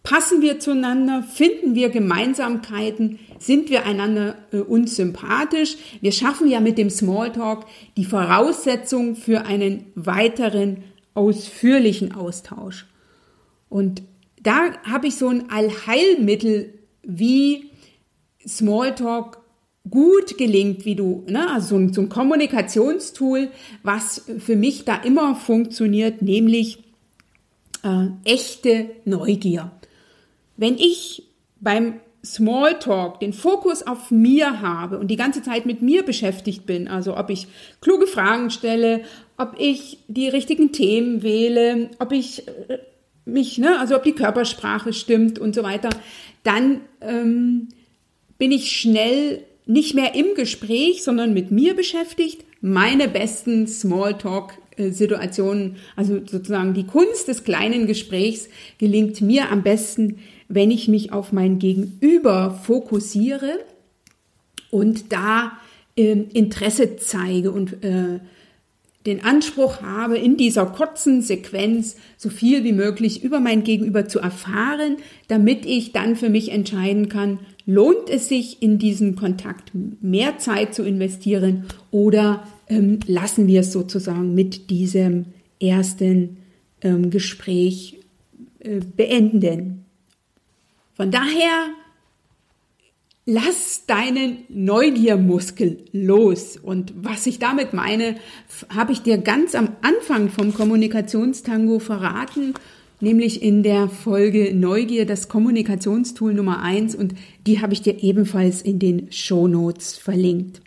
Passen 0.03 0.41
wir 0.41 0.59
zueinander? 0.59 1.21
Finden 1.21 1.75
wir 1.75 1.89
Gemeinsamkeiten? 1.89 3.19
Sind 3.37 3.69
wir 3.69 3.85
einander 3.85 4.35
äh, 4.51 4.57
uns 4.57 4.95
sympathisch? 4.95 5.77
Wir 6.01 6.11
schaffen 6.11 6.47
ja 6.47 6.59
mit 6.59 6.79
dem 6.79 6.89
Smalltalk 6.89 7.65
die 7.97 8.05
Voraussetzung 8.05 9.15
für 9.15 9.45
einen 9.45 9.85
weiteren 9.93 10.83
ausführlichen 11.13 12.15
Austausch. 12.15 12.87
Und 13.69 14.01
da 14.41 14.73
habe 14.89 15.07
ich 15.07 15.15
so 15.15 15.27
ein 15.27 15.51
Allheilmittel, 15.51 16.73
wie 17.03 17.69
Smalltalk 18.47 19.40
gut 19.89 20.37
gelingt, 20.37 20.85
wie 20.85 20.95
du, 20.95 21.23
ne, 21.27 21.49
also 21.51 21.69
so 21.69 21.75
ein, 21.77 21.93
so 21.93 22.01
ein 22.01 22.09
Kommunikationstool, 22.09 23.49
was 23.83 24.25
für 24.39 24.55
mich 24.55 24.85
da 24.85 24.95
immer 24.95 25.35
funktioniert, 25.35 26.21
nämlich 26.21 26.79
äh, 27.83 28.07
echte 28.23 28.91
Neugier. 29.05 29.71
Wenn 30.57 30.75
ich 30.75 31.23
beim 31.59 31.95
Smalltalk 32.23 33.19
den 33.19 33.33
Fokus 33.33 33.81
auf 33.81 34.11
mir 34.11 34.61
habe 34.61 34.99
und 34.99 35.07
die 35.07 35.15
ganze 35.15 35.41
Zeit 35.41 35.65
mit 35.65 35.81
mir 35.81 36.03
beschäftigt 36.03 36.67
bin, 36.67 36.87
also 36.87 37.17
ob 37.17 37.31
ich 37.31 37.47
kluge 37.81 38.05
Fragen 38.05 38.51
stelle, 38.51 39.01
ob 39.37 39.55
ich 39.57 39.97
die 40.07 40.27
richtigen 40.27 40.71
Themen 40.71 41.23
wähle, 41.23 41.89
ob 41.97 42.11
ich 42.11 42.47
äh, 42.47 42.77
mich, 43.25 43.57
ne, 43.57 43.79
also 43.79 43.95
ob 43.95 44.03
die 44.03 44.13
Körpersprache 44.13 44.93
stimmt 44.93 45.39
und 45.39 45.55
so 45.55 45.63
weiter, 45.63 45.89
dann 46.43 46.81
ähm, 47.01 47.69
bin 48.37 48.51
ich 48.51 48.71
schnell 48.71 49.43
nicht 49.71 49.95
mehr 49.95 50.15
im 50.15 50.35
Gespräch, 50.35 51.03
sondern 51.03 51.33
mit 51.33 51.51
mir 51.51 51.75
beschäftigt, 51.75 52.43
meine 52.59 53.07
besten 53.07 53.67
Smalltalk-Situationen, 53.67 55.77
also 55.95 56.19
sozusagen 56.25 56.73
die 56.73 56.85
Kunst 56.85 57.29
des 57.29 57.43
kleinen 57.43 57.85
Gesprächs, 57.87 58.49
gelingt 58.77 59.21
mir 59.21 59.49
am 59.49 59.63
besten, 59.63 60.19
wenn 60.49 60.71
ich 60.71 60.89
mich 60.89 61.13
auf 61.13 61.31
mein 61.31 61.57
Gegenüber 61.57 62.59
fokussiere 62.63 63.59
und 64.69 65.13
da 65.13 65.53
äh, 65.95 66.17
Interesse 66.33 66.97
zeige 66.97 67.51
und 67.51 67.83
äh, 67.83 68.19
den 69.05 69.23
Anspruch 69.23 69.81
habe, 69.81 70.17
in 70.17 70.37
dieser 70.37 70.65
kurzen 70.67 71.21
Sequenz 71.21 71.95
so 72.17 72.29
viel 72.29 72.63
wie 72.63 72.73
möglich 72.73 73.23
über 73.23 73.39
mein 73.39 73.63
Gegenüber 73.63 74.07
zu 74.07 74.19
erfahren, 74.19 74.97
damit 75.27 75.65
ich 75.65 75.91
dann 75.91 76.15
für 76.15 76.29
mich 76.29 76.51
entscheiden 76.51 77.09
kann, 77.09 77.39
lohnt 77.65 78.09
es 78.09 78.27
sich 78.27 78.61
in 78.61 78.77
diesen 78.77 79.15
Kontakt 79.15 79.71
mehr 80.01 80.37
Zeit 80.37 80.75
zu 80.75 80.83
investieren 80.83 81.65
oder 81.89 82.43
ähm, 82.67 82.99
lassen 83.07 83.47
wir 83.47 83.61
es 83.61 83.71
sozusagen 83.71 84.35
mit 84.35 84.69
diesem 84.69 85.25
ersten 85.59 86.37
ähm, 86.81 87.09
Gespräch 87.09 87.99
äh, 88.59 88.81
beenden. 88.95 89.85
Von 90.93 91.09
daher 91.09 91.69
Lass 93.25 93.85
deinen 93.85 94.45
Neugiermuskel 94.49 95.85
los. 95.91 96.57
Und 96.57 96.93
was 96.95 97.27
ich 97.27 97.37
damit 97.37 97.71
meine, 97.71 98.15
habe 98.73 98.93
ich 98.93 99.03
dir 99.03 99.19
ganz 99.19 99.53
am 99.53 99.69
Anfang 99.81 100.29
vom 100.29 100.53
Kommunikationstango 100.55 101.77
verraten, 101.77 102.55
nämlich 102.99 103.43
in 103.43 103.61
der 103.61 103.89
Folge 103.89 104.55
Neugier, 104.55 105.05
das 105.05 105.29
Kommunikationstool 105.29 106.33
Nummer 106.33 106.63
eins. 106.63 106.95
Und 106.95 107.13
die 107.45 107.61
habe 107.61 107.73
ich 107.73 107.83
dir 107.83 108.01
ebenfalls 108.01 108.63
in 108.63 108.79
den 108.79 109.11
Show 109.11 109.47
Notes 109.47 109.97
verlinkt. 109.97 110.61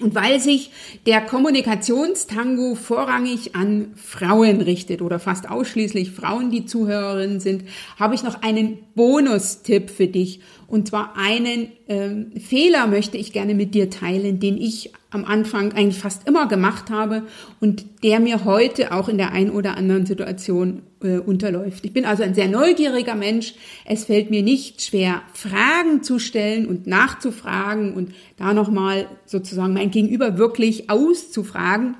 Und 0.00 0.14
weil 0.14 0.40
sich 0.40 0.70
der 1.04 1.20
Kommunikationstango 1.20 2.74
vorrangig 2.74 3.54
an 3.54 3.92
Frauen 3.94 4.62
richtet 4.62 5.02
oder 5.02 5.18
fast 5.18 5.50
ausschließlich 5.50 6.12
Frauen, 6.12 6.50
die 6.50 6.64
Zuhörerinnen 6.64 7.40
sind, 7.40 7.64
habe 8.00 8.14
ich 8.14 8.22
noch 8.22 8.40
einen 8.42 8.78
Bonustipp 8.94 9.90
für 9.90 10.06
dich. 10.06 10.40
Und 10.66 10.88
zwar 10.88 11.14
einen 11.18 11.68
ähm, 11.88 12.32
Fehler 12.40 12.86
möchte 12.86 13.18
ich 13.18 13.32
gerne 13.32 13.54
mit 13.54 13.74
dir 13.74 13.90
teilen, 13.90 14.40
den 14.40 14.56
ich 14.56 14.92
am 15.10 15.26
Anfang 15.26 15.72
eigentlich 15.72 15.98
fast 15.98 16.26
immer 16.26 16.48
gemacht 16.48 16.88
habe 16.88 17.24
und 17.60 17.84
der 18.02 18.18
mir 18.18 18.46
heute 18.46 18.92
auch 18.92 19.10
in 19.10 19.18
der 19.18 19.32
ein 19.32 19.50
oder 19.50 19.76
anderen 19.76 20.06
Situation 20.06 20.82
äh, 21.02 21.18
unterläuft. 21.18 21.84
Ich 21.84 21.92
bin 21.92 22.04
also 22.04 22.22
ein 22.22 22.34
sehr 22.34 22.48
neugieriger 22.48 23.14
Mensch. 23.14 23.54
Es 23.84 24.04
fällt 24.04 24.30
mir 24.30 24.42
nicht 24.42 24.82
schwer, 24.82 25.22
Fragen 25.32 26.02
zu 26.02 26.18
stellen 26.18 26.66
und 26.66 26.86
nachzufragen 26.86 27.94
und 27.94 28.14
da 28.36 28.54
nochmal 28.54 29.06
sozusagen 29.26 29.74
mein 29.74 29.90
Gegenüber 29.90 30.38
wirklich 30.38 30.90
auszufragen. 30.90 31.96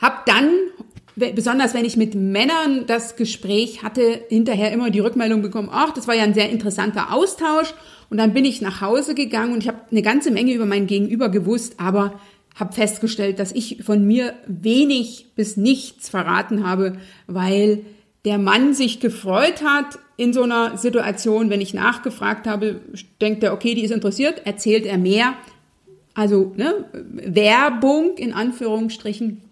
Hab 0.00 0.26
dann 0.26 0.50
besonders 1.34 1.74
wenn 1.74 1.84
ich 1.84 1.96
mit 1.96 2.14
Männern 2.14 2.86
das 2.86 3.16
Gespräch 3.16 3.82
hatte, 3.82 4.22
hinterher 4.28 4.72
immer 4.72 4.90
die 4.90 5.00
Rückmeldung 5.00 5.42
bekommen, 5.42 5.68
ach, 5.70 5.92
das 5.92 6.06
war 6.06 6.14
ja 6.14 6.22
ein 6.22 6.34
sehr 6.34 6.50
interessanter 6.50 7.12
Austausch. 7.12 7.74
Und 8.10 8.18
dann 8.18 8.32
bin 8.32 8.44
ich 8.44 8.60
nach 8.60 8.80
Hause 8.80 9.14
gegangen 9.14 9.52
und 9.52 9.62
ich 9.62 9.68
habe 9.68 9.80
eine 9.90 10.02
ganze 10.02 10.30
Menge 10.30 10.54
über 10.54 10.64
mein 10.64 10.86
Gegenüber 10.86 11.28
gewusst, 11.28 11.74
aber 11.78 12.18
habe 12.58 12.72
festgestellt, 12.72 13.38
dass 13.38 13.52
ich 13.52 13.82
von 13.84 14.06
mir 14.06 14.34
wenig 14.46 15.26
bis 15.36 15.56
nichts 15.56 16.08
verraten 16.08 16.66
habe, 16.66 16.98
weil 17.26 17.84
der 18.24 18.38
Mann 18.38 18.74
sich 18.74 19.00
gefreut 19.00 19.62
hat 19.62 19.98
in 20.16 20.32
so 20.32 20.42
einer 20.42 20.76
Situation, 20.76 21.50
wenn 21.50 21.60
ich 21.60 21.74
nachgefragt 21.74 22.46
habe, 22.46 22.80
denkt 23.20 23.44
er, 23.44 23.52
okay, 23.52 23.74
die 23.74 23.84
ist 23.84 23.92
interessiert, 23.92 24.42
erzählt 24.44 24.86
er 24.86 24.98
mehr. 24.98 25.34
Also 26.14 26.52
ne, 26.56 26.84
Werbung 26.92 28.16
in 28.16 28.32
Anführungsstrichen 28.32 29.42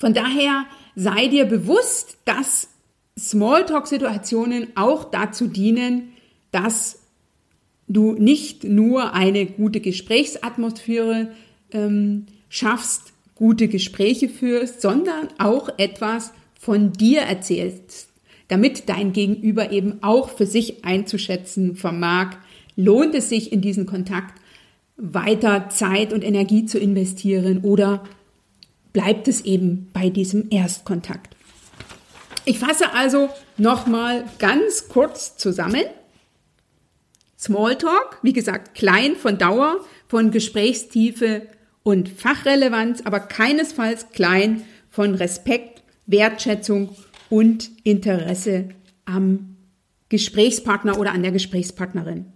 von 0.00 0.14
daher 0.14 0.64
sei 0.96 1.28
dir 1.28 1.44
bewusst, 1.44 2.16
dass 2.24 2.68
Smalltalk-Situationen 3.18 4.68
auch 4.74 5.04
dazu 5.04 5.46
dienen, 5.46 6.12
dass 6.52 7.00
du 7.86 8.14
nicht 8.14 8.64
nur 8.64 9.12
eine 9.12 9.44
gute 9.44 9.80
Gesprächsatmosphäre 9.80 11.32
ähm, 11.72 12.26
schaffst, 12.48 13.12
gute 13.34 13.68
Gespräche 13.68 14.28
führst, 14.28 14.82
sondern 14.82 15.28
auch 15.38 15.70
etwas 15.78 16.32
von 16.58 16.92
dir 16.92 17.22
erzählst, 17.22 18.08
damit 18.48 18.88
dein 18.88 19.12
Gegenüber 19.12 19.72
eben 19.72 20.02
auch 20.02 20.28
für 20.30 20.46
sich 20.46 20.84
einzuschätzen 20.84 21.76
vermag, 21.76 22.36
lohnt 22.76 23.14
es 23.14 23.28
sich 23.28 23.52
in 23.52 23.60
diesen 23.60 23.86
Kontakt 23.86 24.40
weiter 24.96 25.70
Zeit 25.70 26.12
und 26.12 26.22
Energie 26.22 26.66
zu 26.66 26.78
investieren 26.78 27.60
oder 27.62 28.04
bleibt 28.92 29.28
es 29.28 29.42
eben 29.42 29.88
bei 29.92 30.10
diesem 30.10 30.48
Erstkontakt. 30.50 31.34
Ich 32.44 32.58
fasse 32.58 32.92
also 32.92 33.30
nochmal 33.56 34.24
ganz 34.38 34.88
kurz 34.88 35.36
zusammen. 35.36 35.84
Smalltalk, 37.38 38.18
wie 38.22 38.32
gesagt, 38.32 38.74
klein 38.74 39.16
von 39.16 39.38
Dauer, 39.38 39.80
von 40.08 40.30
Gesprächstiefe 40.30 41.46
und 41.90 42.08
Fachrelevanz, 42.08 43.02
aber 43.04 43.18
keinesfalls 43.18 44.10
klein 44.10 44.62
von 44.90 45.16
Respekt, 45.16 45.82
Wertschätzung 46.06 46.90
und 47.28 47.70
Interesse 47.82 48.68
am 49.04 49.56
Gesprächspartner 50.08 50.98
oder 50.98 51.12
an 51.12 51.22
der 51.22 51.32
Gesprächspartnerin. 51.32 52.26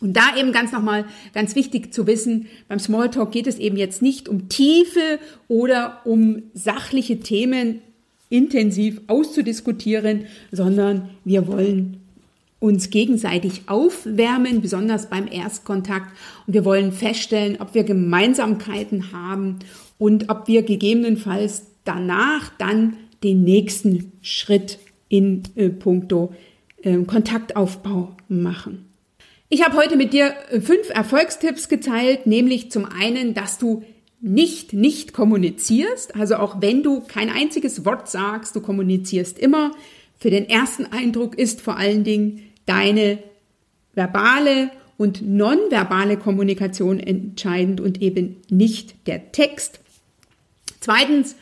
Und 0.00 0.14
da 0.14 0.36
eben 0.36 0.52
ganz 0.52 0.72
nochmal 0.72 1.04
ganz 1.32 1.54
wichtig 1.54 1.94
zu 1.94 2.06
wissen, 2.06 2.46
beim 2.68 2.78
Smalltalk 2.78 3.30
geht 3.30 3.46
es 3.46 3.58
eben 3.58 3.76
jetzt 3.76 4.02
nicht 4.02 4.28
um 4.28 4.48
Tiefe 4.48 5.20
oder 5.46 6.00
um 6.04 6.42
sachliche 6.52 7.20
Themen 7.20 7.80
intensiv 8.30 9.00
auszudiskutieren, 9.06 10.26
sondern 10.50 11.10
wir 11.24 11.46
wollen 11.46 12.00
uns 12.60 12.90
gegenseitig 12.90 13.62
aufwärmen, 13.66 14.60
besonders 14.60 15.08
beim 15.08 15.26
Erstkontakt. 15.26 16.12
Und 16.46 16.54
wir 16.54 16.64
wollen 16.64 16.92
feststellen, 16.92 17.56
ob 17.58 17.74
wir 17.74 17.84
Gemeinsamkeiten 17.84 19.12
haben 19.12 19.58
und 19.98 20.30
ob 20.30 20.46
wir 20.46 20.62
gegebenenfalls 20.62 21.66
danach 21.84 22.52
dann 22.58 22.96
den 23.24 23.42
nächsten 23.42 24.12
Schritt 24.22 24.78
in 25.08 25.42
äh, 25.56 25.70
puncto 25.70 26.32
äh, 26.82 26.96
Kontaktaufbau 27.04 28.16
machen. 28.28 28.86
Ich 29.48 29.64
habe 29.64 29.76
heute 29.76 29.96
mit 29.96 30.12
dir 30.12 30.34
äh, 30.50 30.60
fünf 30.60 30.90
Erfolgstipps 30.90 31.68
geteilt, 31.68 32.26
nämlich 32.26 32.70
zum 32.70 32.84
einen, 32.84 33.34
dass 33.34 33.58
du 33.58 33.82
nicht 34.20 34.74
nicht 34.74 35.14
kommunizierst, 35.14 36.14
also 36.14 36.36
auch 36.36 36.60
wenn 36.60 36.82
du 36.82 37.00
kein 37.00 37.30
einziges 37.30 37.86
Wort 37.86 38.08
sagst, 38.10 38.54
du 38.54 38.60
kommunizierst 38.60 39.38
immer. 39.38 39.72
Für 40.18 40.30
den 40.30 40.48
ersten 40.48 40.84
Eindruck 40.84 41.38
ist 41.38 41.62
vor 41.62 41.78
allen 41.78 42.04
Dingen 42.04 42.49
deine 42.70 43.18
verbale 43.94 44.70
und 44.96 45.22
nonverbale 45.22 46.16
Kommunikation 46.16 47.00
entscheidend 47.00 47.80
und 47.80 48.00
eben 48.00 48.36
nicht 48.48 49.08
der 49.08 49.32
Text. 49.32 49.80
Zweitens, 50.78 51.34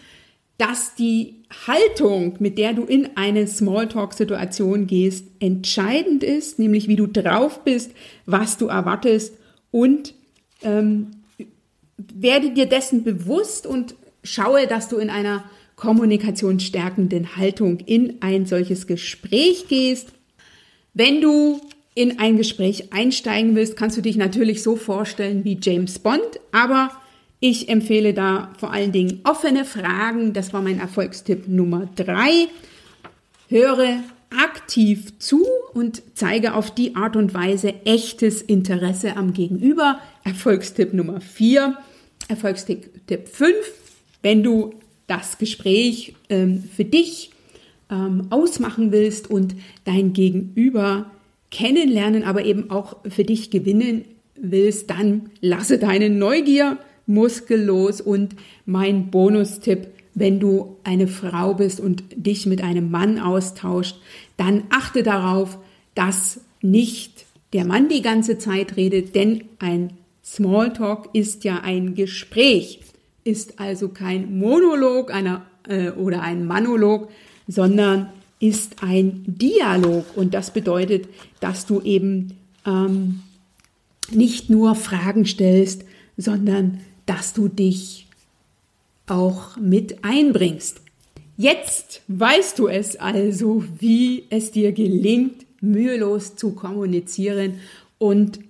dass 0.57 0.95
die 0.95 1.35
Haltung, 1.67 2.37
mit 2.39 2.57
der 2.57 2.73
du 2.73 2.85
in 2.85 3.11
eine 3.17 3.47
Smalltalk-Situation 3.47 4.87
gehst, 4.87 5.27
entscheidend 5.39 6.25
ist, 6.25 6.59
nämlich 6.59 6.89
wie 6.89 6.97
du 6.97 7.07
drauf 7.07 7.63
bist, 7.63 7.93
was 8.25 8.57
du 8.57 8.69
erwartest 8.69 9.35
und 9.71 10.15
ähm, 10.63 11.11
werde 11.97 12.51
dir 12.51 12.67
dessen 12.67 13.05
bewusst 13.05 13.67
und 13.67 13.95
schaue, 14.25 14.67
dass 14.67 14.89
du 14.89 14.97
in 14.97 15.11
einer 15.11 15.45
kommunikationsstärkenden 15.77 17.37
Haltung 17.37 17.81
in 17.81 18.23
ein 18.23 18.47
solches 18.47 18.87
Gespräch 18.87 19.69
gehst. 19.69 20.09
Wenn 20.99 21.21
du 21.21 21.61
in 21.95 22.19
ein 22.19 22.39
Gespräch 22.39 22.93
einsteigen 22.93 23.55
willst, 23.55 23.77
kannst 23.77 23.97
du 23.97 24.01
dich 24.01 24.17
natürlich 24.17 24.65
so 24.65 24.75
vorstellen 24.75 25.45
wie 25.45 25.57
James 25.63 26.01
Bond, 26.01 26.41
aber 26.51 26.91
ich 27.39 27.69
empfehle 27.69 28.15
da 28.15 28.51
vor 28.59 28.73
allen 28.73 28.91
Dingen 28.91 29.21
offene 29.23 29.65
Fragen. 29.65 30.33
Das 30.33 30.53
war 30.53 30.61
mein 30.61 30.81
Erfolgstipp 30.81 31.47
Nummer 31.47 31.89
drei. 31.95 32.49
Höre 33.49 34.03
aktiv 34.37 35.17
zu 35.21 35.47
und 35.73 36.03
zeige 36.15 36.55
auf 36.55 36.75
die 36.75 36.97
Art 36.97 37.15
und 37.15 37.33
Weise 37.33 37.75
echtes 37.85 38.43
Interesse 38.43 39.17
am 39.17 39.35
Gegenüber. 39.35 40.01
Erfolgstipp 40.25 40.95
Nummer 40.95 41.21
vier. 41.21 41.79
Erfolgstipp 42.27 43.29
fünf. 43.29 43.55
Wenn 44.23 44.43
du 44.43 44.75
das 45.07 45.39
Gespräch 45.39 46.17
ähm, 46.29 46.65
für 46.77 46.85
dich 46.85 47.31
ähm, 47.91 48.27
ausmachen 48.31 48.93
willst 48.93 49.31
und 49.31 49.55
dein 49.85 50.13
Gegenüber 50.13 51.11
kennenlernen, 51.51 52.25
aber 52.25 52.45
eben 52.45 52.71
auch 52.71 52.97
für 53.09 53.25
dich 53.25 53.51
gewinnen 53.51 54.05
willst, 54.37 54.91
dann 54.91 55.31
lasse 55.41 55.79
deine 55.79 56.11
Neugier 56.11 56.79
muskellos. 57.07 58.01
Und 58.01 58.37
mein 58.67 59.11
Bonustipp, 59.11 59.89
wenn 60.15 60.41
du 60.41 60.77
eine 60.85 61.09
Frau 61.09 61.55
bist 61.55 61.81
und 61.81 62.05
dich 62.15 62.47
mit 62.47 62.63
einem 62.63 62.91
Mann 62.91 63.19
austauscht, 63.19 63.97
dann 64.37 64.65
achte 64.71 65.03
darauf, 65.03 65.59
dass 65.95 66.41
nicht 66.61 67.25
der 67.53 67.65
Mann 67.65 67.89
die 67.89 68.03
ganze 68.03 68.39
Zeit 68.39 68.77
redet, 68.77 69.15
denn 69.15 69.45
ein 69.59 69.95
Smalltalk 70.25 71.09
ist 71.15 71.45
ja 71.45 71.61
ein 71.61 71.95
Gespräch, 71.95 72.81
ist 73.25 73.59
also 73.59 73.89
kein 73.89 74.39
Monolog 74.39 75.13
einer, 75.13 75.47
äh, 75.67 75.91
oder 75.91 76.21
ein 76.23 76.47
Monolog, 76.47 77.09
sondern 77.49 78.11
ist 78.39 78.83
ein 78.83 79.25
Dialog. 79.27 80.17
Und 80.17 80.35
das 80.35 80.53
bedeutet, 80.53 81.09
dass 81.41 81.67
du 81.67 81.81
eben 81.81 82.35
ähm, 82.65 83.21
nicht 84.13 84.51
nur 84.51 84.75
Fragen 84.75 85.27
stellst, 85.27 85.85
sondern 86.17 86.81
dass 87.07 87.33
du 87.33 87.49
dich 87.49 88.07
auch 89.07 89.57
mit 89.57 90.05
einbringst. 90.05 90.83
Jetzt 91.37 92.03
weißt 92.09 92.59
du 92.59 92.69
es 92.69 92.97
also, 92.97 93.65
wie 93.79 94.25
es 94.29 94.51
dir 94.51 94.73
gelingt, 94.73 95.47
mühelos 95.61 96.37
zu 96.37 96.53
kommunizieren 96.53 97.55
und 97.99 98.41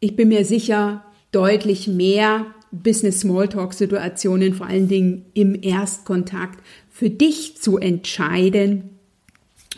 ich 0.00 0.14
bin 0.14 0.28
mir 0.28 0.44
sicher, 0.44 1.04
deutlich 1.32 1.88
mehr 1.88 2.46
Business 2.70 3.20
Smalltalk 3.20 3.74
Situationen, 3.74 4.54
vor 4.54 4.66
allen 4.66 4.88
Dingen 4.88 5.24
im 5.34 5.60
Erstkontakt, 5.60 6.62
für 6.98 7.10
dich 7.10 7.56
zu 7.58 7.78
entscheiden. 7.78 8.98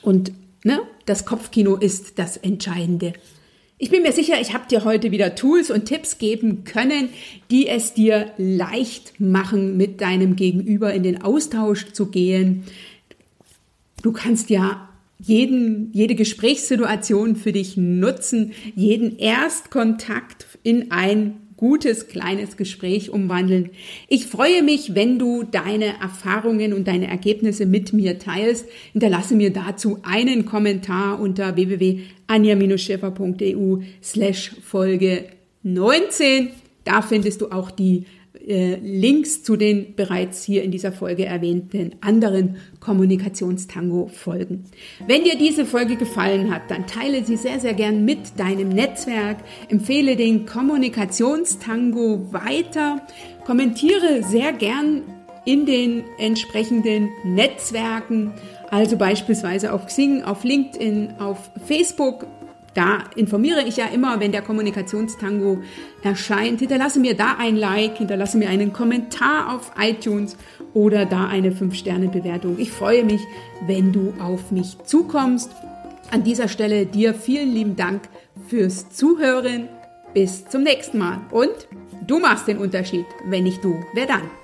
Und 0.01 0.33
ne, 0.65 0.81
das 1.05 1.27
Kopfkino 1.27 1.77
ist 1.77 2.19
das 2.19 2.39
Entscheidende. 2.39 3.13
Ich 3.77 3.91
bin 3.91 4.01
mir 4.01 4.13
sicher, 4.13 4.41
ich 4.41 4.55
habe 4.55 4.69
dir 4.71 4.85
heute 4.85 5.11
wieder 5.11 5.35
Tools 5.35 5.71
und 5.71 5.85
Tipps 5.85 6.17
geben 6.17 6.65
können, 6.65 7.11
die 7.51 7.69
es 7.69 7.93
dir 7.93 8.33
leicht 8.39 9.21
machen, 9.21 9.77
mit 9.77 10.01
deinem 10.01 10.35
Gegenüber 10.35 10.95
in 10.95 11.03
den 11.03 11.21
Austausch 11.21 11.93
zu 11.93 12.07
gehen. 12.07 12.65
Du 14.01 14.13
kannst 14.13 14.49
ja 14.49 14.89
jeden, 15.19 15.93
jede 15.93 16.15
Gesprächssituation 16.15 17.37
für 17.37 17.53
dich 17.53 17.77
nutzen, 17.77 18.53
jeden 18.75 19.19
Erstkontakt 19.19 20.47
in 20.63 20.91
ein 20.91 21.37
gutes 21.61 22.09
kleines 22.09 22.57
Gespräch 22.57 23.11
umwandeln. 23.11 23.69
Ich 24.09 24.25
freue 24.25 24.63
mich, 24.63 24.95
wenn 24.95 25.19
du 25.19 25.43
deine 25.43 26.01
Erfahrungen 26.01 26.73
und 26.73 26.89
deine 26.89 27.07
Ergebnisse 27.07 27.67
mit 27.67 27.93
mir 27.93 28.19
teilst. 28.19 28.65
Hinterlasse 28.95 29.35
mir 29.35 29.53
dazu 29.53 29.99
einen 30.03 30.47
Kommentar 30.47 31.21
unter 31.21 31.57
www.anja-schäfer.eu 31.57 33.81
slash 34.03 34.53
Folge 34.67 35.27
19. 35.63 36.49
Da 36.85 37.03
findest 37.03 37.43
du 37.43 37.53
auch 37.53 37.71
die 37.71 38.07
äh, 38.51 38.75
Links 38.83 39.45
zu 39.45 39.57
den 39.57 39.95
bereits 39.95 40.43
hier 40.43 40.65
in 40.65 40.73
dieser 40.73 40.91
Folge 40.91 41.25
erwähnten 41.25 41.95
anderen 42.01 42.57
Kommunikationstango-Folgen. 42.81 44.65
Wenn 45.07 45.23
dir 45.23 45.39
diese 45.39 45.65
Folge 45.65 45.95
gefallen 45.95 46.53
hat, 46.53 46.63
dann 46.69 46.89
teile 46.89 47.25
sie 47.25 47.37
sehr, 47.37 47.61
sehr 47.61 47.75
gern 47.75 48.05
mit 48.05 48.39
deinem 48.39 48.71
Netzwerk, 48.71 49.37
empfehle 49.69 50.17
den 50.17 50.47
Kommunikationstango 50.47 52.33
weiter, 52.33 53.07
kommentiere 53.47 54.25
sehr 54.25 54.53
gern 54.53 55.03
in 55.45 55.65
den 55.65 56.03
entsprechenden 56.19 57.09
Netzwerken, 57.25 58.33
also 58.71 58.97
beispielsweise 58.97 59.73
auf 59.73 59.87
Xing, 59.87 60.23
auf 60.23 60.43
LinkedIn, 60.43 61.15
auf 61.21 61.51
Facebook 61.67 62.27
da 62.75 62.99
informiere 63.17 63.63
ich 63.63 63.77
ja 63.77 63.87
immer, 63.87 64.21
wenn 64.21 64.33
der 64.33 64.43
Kommunikationstango 64.43 65.59
erscheint. 66.03 66.61
Hinterlasse 66.61 67.01
mir 67.01 67.15
da 67.15 67.37
ein 67.39 67.57
Like, 67.57 67.99
hinterlasse 67.99 68.39
mir 68.39 68.49
einen 68.49 68.73
Kommentar 68.73 69.55
auf 69.55 69.73
iTunes 69.79 70.37
oder 70.73 71.05
da 71.05 71.27
eine 71.27 71.51
5-Sterne-Bewertung. 71.51 72.59
Ich 72.59 72.71
freue 72.71 73.05
mich, 73.05 73.21
wenn 73.67 73.93
du 73.93 74.15
auf 74.21 74.53
mich 74.53 74.79
zukommst. 74.85 75.51
An 76.11 76.23
dieser 76.23 76.49
Stelle 76.49 76.87
dir 76.87 77.15
vielen 77.15 77.53
lieben 77.53 77.77
Dank 77.77 78.03
fürs 78.49 78.91
Zuhören. 78.91 79.69
Bis 80.15 80.49
zum 80.49 80.63
nächsten 80.63 80.99
Mal. 80.99 81.21
Und 81.31 81.69
du 82.07 82.19
machst 82.19 82.49
den 82.49 82.59
Unterschied. 82.59 83.07
Wenn 83.27 83.45
nicht 83.45 83.65
du, 83.65 83.81
wer 83.95 84.07
dann? 84.07 84.40